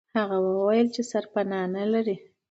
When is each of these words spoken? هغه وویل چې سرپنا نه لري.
هغه 0.17 0.37
وویل 0.45 0.87
چې 0.95 1.01
سرپنا 1.11 1.61
نه 1.75 1.83
لري. 1.93 2.15